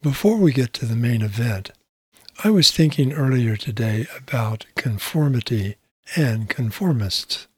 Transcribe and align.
Before 0.00 0.36
we 0.36 0.52
get 0.52 0.72
to 0.74 0.86
the 0.86 0.94
main 0.94 1.22
event, 1.22 1.72
I 2.44 2.50
was 2.50 2.70
thinking 2.70 3.12
earlier 3.12 3.56
today 3.56 4.06
about 4.16 4.64
conformity 4.76 5.74
and 6.14 6.48
conformists. 6.48 7.48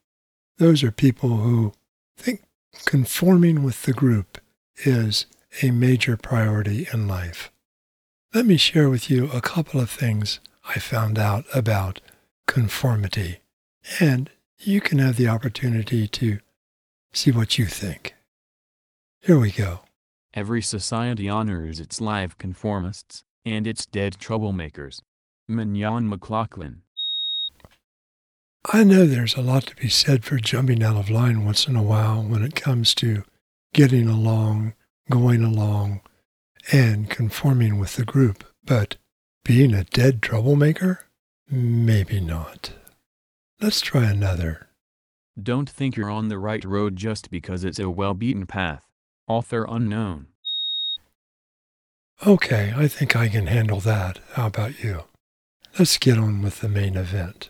Those 0.57 0.81
are 0.81 0.91
people 0.91 1.37
who 1.37 1.73
think 2.17 2.41
conforming 2.85 3.61
with 3.61 3.83
the 3.83 3.93
group 3.93 4.39
is 4.83 5.27
a 5.61 5.69
major 5.69 6.17
priority 6.17 6.87
in 6.91 7.07
life. 7.07 7.51
Let 8.33 8.47
me 8.47 8.57
share 8.57 8.89
with 8.89 9.07
you 9.07 9.29
a 9.31 9.41
couple 9.41 9.79
of 9.79 9.91
things 9.91 10.39
I 10.67 10.79
found 10.79 11.19
out 11.19 11.45
about 11.53 12.01
conformity, 12.47 13.41
and 13.99 14.31
you 14.57 14.81
can 14.81 14.97
have 14.97 15.15
the 15.15 15.27
opportunity 15.27 16.07
to 16.07 16.39
see 17.13 17.29
what 17.29 17.59
you 17.59 17.67
think. 17.67 18.15
Here 19.21 19.37
we 19.37 19.51
go. 19.51 19.81
Every 20.33 20.61
society 20.61 21.27
honors 21.27 21.79
its 21.79 21.99
live 21.99 22.37
conformists 22.37 23.23
and 23.45 23.67
its 23.67 23.85
dead 23.85 24.17
troublemakers. 24.17 25.01
Mignon 25.47 26.07
McLaughlin. 26.07 26.83
I 28.71 28.83
know 28.83 29.05
there's 29.05 29.35
a 29.35 29.41
lot 29.41 29.67
to 29.67 29.75
be 29.75 29.89
said 29.89 30.23
for 30.23 30.37
jumping 30.37 30.83
out 30.83 30.95
of 30.95 31.09
line 31.09 31.43
once 31.43 31.67
in 31.67 31.75
a 31.75 31.83
while 31.83 32.21
when 32.23 32.43
it 32.43 32.55
comes 32.55 32.95
to 32.95 33.23
getting 33.73 34.07
along, 34.07 34.73
going 35.09 35.43
along, 35.43 36.01
and 36.71 37.09
conforming 37.09 37.79
with 37.79 37.95
the 37.95 38.05
group, 38.05 38.45
but 38.63 38.97
being 39.43 39.73
a 39.73 39.83
dead 39.83 40.21
troublemaker? 40.21 41.07
Maybe 41.49 42.21
not. 42.21 42.71
Let's 43.59 43.81
try 43.81 44.05
another. 44.05 44.69
Don't 45.41 45.69
think 45.69 45.97
you're 45.97 46.09
on 46.09 46.29
the 46.29 46.39
right 46.39 46.63
road 46.63 46.95
just 46.95 47.31
because 47.31 47.63
it's 47.63 47.79
a 47.79 47.89
well 47.89 48.13
beaten 48.13 48.45
path. 48.45 48.90
Author 49.31 49.65
unknown. 49.69 50.27
Okay, 52.27 52.73
I 52.75 52.89
think 52.89 53.15
I 53.15 53.29
can 53.29 53.47
handle 53.47 53.79
that. 53.79 54.19
How 54.33 54.47
about 54.47 54.83
you? 54.83 55.05
Let's 55.79 55.97
get 55.97 56.17
on 56.17 56.41
with 56.41 56.59
the 56.59 56.67
main 56.67 56.97
event. 56.97 57.49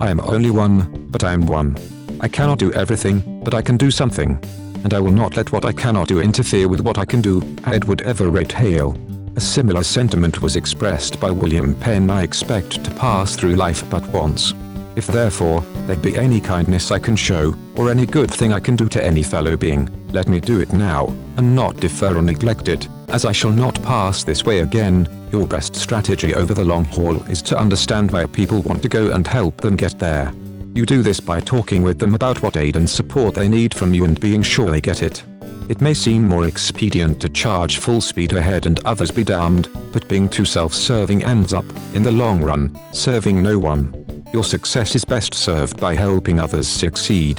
I 0.00 0.10
am 0.10 0.18
only 0.22 0.50
one, 0.50 1.06
but 1.12 1.22
I 1.22 1.34
am 1.34 1.46
one. 1.46 1.78
I 2.20 2.26
cannot 2.26 2.58
do 2.58 2.72
everything, 2.72 3.44
but 3.44 3.54
I 3.54 3.62
can 3.62 3.76
do 3.76 3.92
something. 3.92 4.42
And 4.82 4.92
I 4.92 4.98
will 4.98 5.12
not 5.12 5.36
let 5.36 5.52
what 5.52 5.64
I 5.64 5.72
cannot 5.72 6.08
do 6.08 6.20
interfere 6.20 6.66
with 6.66 6.80
what 6.80 6.98
I 6.98 7.04
can 7.04 7.20
do. 7.20 7.40
Edward 7.64 8.02
Everett 8.02 8.50
Hale. 8.50 8.98
A 9.34 9.40
similar 9.40 9.82
sentiment 9.82 10.42
was 10.42 10.56
expressed 10.56 11.18
by 11.18 11.30
William 11.30 11.74
Penn 11.74 12.10
I 12.10 12.22
expect 12.22 12.84
to 12.84 12.90
pass 12.90 13.34
through 13.34 13.54
life 13.54 13.88
but 13.88 14.06
once. 14.08 14.52
If 14.94 15.06
therefore, 15.06 15.62
there 15.86 15.96
be 15.96 16.16
any 16.18 16.38
kindness 16.38 16.90
I 16.90 16.98
can 16.98 17.16
show, 17.16 17.54
or 17.74 17.90
any 17.90 18.04
good 18.04 18.30
thing 18.30 18.52
I 18.52 18.60
can 18.60 18.76
do 18.76 18.90
to 18.90 19.02
any 19.02 19.22
fellow 19.22 19.56
being, 19.56 19.88
let 20.12 20.28
me 20.28 20.38
do 20.38 20.60
it 20.60 20.74
now, 20.74 21.06
and 21.38 21.56
not 21.56 21.78
defer 21.78 22.14
or 22.14 22.20
neglect 22.20 22.68
it, 22.68 22.86
as 23.08 23.24
I 23.24 23.32
shall 23.32 23.50
not 23.50 23.82
pass 23.82 24.22
this 24.22 24.44
way 24.44 24.58
again. 24.60 25.08
Your 25.32 25.46
best 25.46 25.76
strategy 25.76 26.34
over 26.34 26.52
the 26.52 26.64
long 26.64 26.84
haul 26.84 27.16
is 27.30 27.40
to 27.42 27.58
understand 27.58 28.10
where 28.10 28.28
people 28.28 28.60
want 28.60 28.82
to 28.82 28.88
go 28.90 29.12
and 29.12 29.26
help 29.26 29.62
them 29.62 29.76
get 29.76 29.98
there. 29.98 30.30
You 30.74 30.84
do 30.84 31.02
this 31.02 31.20
by 31.20 31.40
talking 31.40 31.82
with 31.82 31.98
them 31.98 32.14
about 32.14 32.42
what 32.42 32.58
aid 32.58 32.76
and 32.76 32.88
support 32.88 33.34
they 33.34 33.48
need 33.48 33.72
from 33.72 33.94
you 33.94 34.04
and 34.04 34.20
being 34.20 34.42
sure 34.42 34.70
they 34.70 34.82
get 34.82 35.02
it. 35.02 35.24
It 35.68 35.80
may 35.80 35.94
seem 35.94 36.28
more 36.28 36.46
expedient 36.46 37.20
to 37.20 37.28
charge 37.28 37.78
full 37.78 38.00
speed 38.00 38.32
ahead 38.32 38.66
and 38.66 38.78
others 38.80 39.10
be 39.10 39.24
damned, 39.24 39.68
but 39.92 40.08
being 40.08 40.28
too 40.28 40.44
self-serving 40.44 41.24
ends 41.24 41.52
up, 41.52 41.64
in 41.94 42.02
the 42.02 42.12
long 42.12 42.42
run, 42.42 42.78
serving 42.92 43.42
no 43.42 43.58
one. 43.58 44.24
Your 44.32 44.44
success 44.44 44.94
is 44.94 45.04
best 45.04 45.34
served 45.34 45.78
by 45.80 45.94
helping 45.94 46.40
others 46.40 46.68
succeed. 46.68 47.38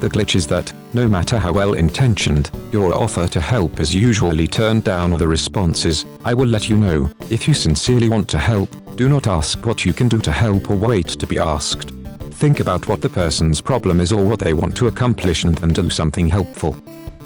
The 0.00 0.10
glitch 0.10 0.34
is 0.34 0.46
that, 0.48 0.72
no 0.92 1.08
matter 1.08 1.38
how 1.38 1.52
well 1.52 1.72
intentioned, 1.72 2.50
your 2.72 2.94
offer 2.94 3.26
to 3.28 3.40
help 3.40 3.80
is 3.80 3.94
usually 3.94 4.46
turned 4.46 4.84
down 4.84 5.12
or 5.12 5.18
the 5.18 5.28
response 5.28 5.84
is, 5.84 6.04
I 6.24 6.34
will 6.34 6.46
let 6.46 6.68
you 6.68 6.76
know, 6.76 7.10
if 7.30 7.48
you 7.48 7.54
sincerely 7.54 8.08
want 8.08 8.28
to 8.30 8.38
help, 8.38 8.68
do 8.96 9.08
not 9.08 9.26
ask 9.26 9.64
what 9.64 9.84
you 9.84 9.92
can 9.92 10.08
do 10.08 10.18
to 10.18 10.32
help 10.32 10.70
or 10.70 10.76
wait 10.76 11.08
to 11.08 11.26
be 11.26 11.38
asked. 11.38 11.90
Think 12.34 12.60
about 12.60 12.86
what 12.88 13.00
the 13.00 13.08
person's 13.08 13.60
problem 13.60 14.00
is 14.00 14.12
or 14.12 14.24
what 14.24 14.40
they 14.40 14.52
want 14.52 14.76
to 14.76 14.88
accomplish 14.88 15.44
and 15.44 15.56
then 15.56 15.72
do 15.72 15.88
something 15.88 16.28
helpful. 16.28 16.76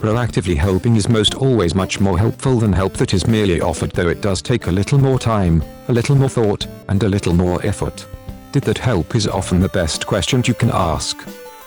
Proactively 0.00 0.56
helping 0.56 0.94
is 0.94 1.08
most 1.08 1.34
always 1.34 1.74
much 1.74 1.98
more 1.98 2.16
helpful 2.16 2.60
than 2.60 2.72
help 2.72 2.92
that 2.94 3.14
is 3.14 3.26
merely 3.26 3.60
offered 3.60 3.90
though 3.90 4.08
it 4.08 4.20
does 4.20 4.40
take 4.40 4.68
a 4.68 4.72
little 4.72 4.98
more 4.98 5.18
time, 5.18 5.60
a 5.88 5.92
little 5.92 6.14
more 6.14 6.28
thought, 6.28 6.68
and 6.88 7.02
a 7.02 7.08
little 7.08 7.34
more 7.34 7.64
effort. 7.66 8.06
Did 8.52 8.62
that 8.62 8.78
help 8.78 9.16
is 9.16 9.26
often 9.26 9.58
the 9.58 9.68
best 9.68 10.06
question 10.06 10.44
you 10.46 10.54
can 10.54 10.70
ask. 10.72 11.16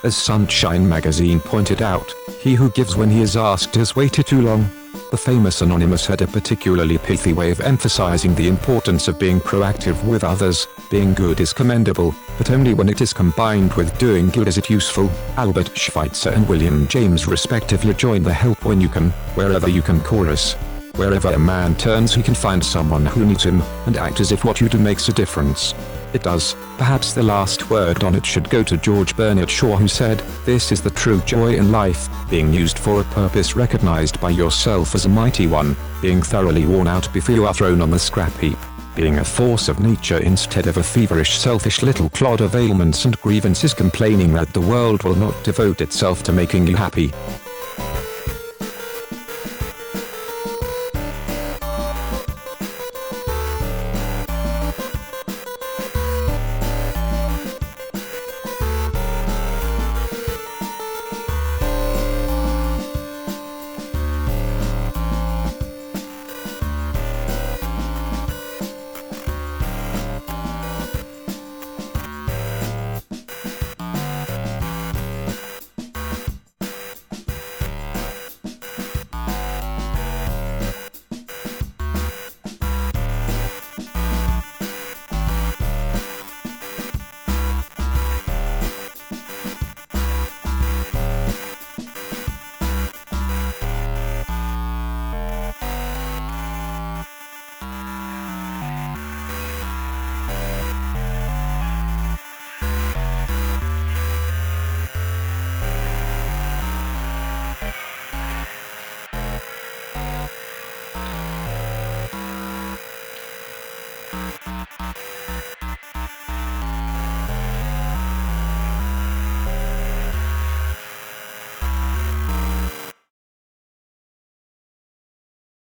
As 0.02 0.16
Sunshine 0.16 0.88
magazine 0.88 1.40
pointed 1.40 1.82
out, 1.82 2.10
he 2.40 2.54
who 2.54 2.70
gives 2.70 2.96
when 2.96 3.10
he 3.10 3.20
is 3.20 3.36
asked 3.36 3.74
has 3.74 3.94
waited 3.94 4.26
too 4.26 4.40
long. 4.40 4.68
The 5.12 5.18
famous 5.18 5.60
Anonymous 5.60 6.06
had 6.06 6.22
a 6.22 6.26
particularly 6.26 6.96
pithy 6.96 7.34
way 7.34 7.50
of 7.50 7.60
emphasizing 7.60 8.34
the 8.34 8.48
importance 8.48 9.08
of 9.08 9.18
being 9.18 9.40
proactive 9.40 10.02
with 10.06 10.24
others. 10.24 10.66
Being 10.88 11.12
good 11.12 11.38
is 11.38 11.52
commendable, 11.52 12.14
but 12.38 12.50
only 12.50 12.72
when 12.72 12.88
it 12.88 13.02
is 13.02 13.12
combined 13.12 13.74
with 13.74 13.98
doing 13.98 14.30
good 14.30 14.48
is 14.48 14.56
it 14.56 14.70
useful. 14.70 15.10
Albert 15.36 15.76
Schweitzer 15.76 16.30
and 16.30 16.48
William 16.48 16.88
James 16.88 17.26
respectively 17.26 17.92
join 17.92 18.22
the 18.22 18.32
help 18.32 18.64
when 18.64 18.80
you 18.80 18.88
can, 18.88 19.10
wherever 19.34 19.68
you 19.68 19.82
can 19.82 20.00
chorus. 20.00 20.54
Wherever 20.96 21.28
a 21.28 21.38
man 21.38 21.76
turns 21.76 22.14
he 22.14 22.22
can 22.22 22.34
find 22.34 22.64
someone 22.64 23.04
who 23.04 23.26
needs 23.26 23.44
him, 23.44 23.60
and 23.84 23.98
act 23.98 24.18
as 24.18 24.32
if 24.32 24.46
what 24.46 24.62
you 24.62 24.68
do 24.70 24.78
makes 24.78 25.10
a 25.10 25.12
difference. 25.12 25.74
It 26.12 26.22
does. 26.22 26.54
Perhaps 26.76 27.14
the 27.14 27.22
last 27.22 27.70
word 27.70 28.04
on 28.04 28.14
it 28.14 28.26
should 28.26 28.50
go 28.50 28.62
to 28.62 28.76
George 28.76 29.16
Bernard 29.16 29.50
Shaw 29.50 29.76
who 29.76 29.88
said, 29.88 30.18
This 30.44 30.70
is 30.70 30.82
the 30.82 30.90
true 30.90 31.20
joy 31.22 31.54
in 31.54 31.72
life, 31.72 32.08
being 32.28 32.52
used 32.52 32.78
for 32.78 33.00
a 33.00 33.04
purpose 33.04 33.56
recognized 33.56 34.20
by 34.20 34.30
yourself 34.30 34.94
as 34.94 35.06
a 35.06 35.08
mighty 35.08 35.46
one, 35.46 35.76
being 36.02 36.22
thoroughly 36.22 36.66
worn 36.66 36.86
out 36.86 37.10
before 37.12 37.34
you 37.34 37.46
are 37.46 37.54
thrown 37.54 37.80
on 37.80 37.90
the 37.90 37.98
scrap 37.98 38.36
heap, 38.38 38.58
being 38.94 39.18
a 39.18 39.24
force 39.24 39.68
of 39.68 39.80
nature 39.80 40.18
instead 40.18 40.66
of 40.66 40.76
a 40.76 40.82
feverish 40.82 41.38
selfish 41.38 41.82
little 41.82 42.10
clod 42.10 42.42
of 42.42 42.56
ailments 42.56 43.06
and 43.06 43.20
grievances 43.22 43.72
complaining 43.72 44.32
that 44.34 44.52
the 44.52 44.60
world 44.60 45.02
will 45.04 45.16
not 45.16 45.42
devote 45.44 45.80
itself 45.80 46.22
to 46.24 46.32
making 46.32 46.66
you 46.66 46.76
happy. 46.76 47.12